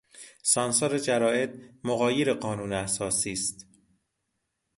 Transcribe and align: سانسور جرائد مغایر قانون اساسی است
سانسور 0.43 0.97
جرائد 0.99 1.61
مغایر 1.83 2.33
قانون 2.33 2.73
اساسی 2.73 3.31
است 3.31 3.67